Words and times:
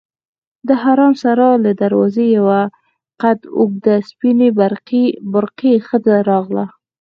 د 0.67 0.69
حرم 0.81 1.13
سرا 1.21 1.51
له 1.65 1.71
دروازې 1.81 2.25
یوه 2.37 2.59
قد 3.21 3.39
اوږده 3.57 3.95
سپینې 4.09 4.49
برقعې 5.33 5.75
ښځه 5.87 6.15
راغله. 6.29 6.65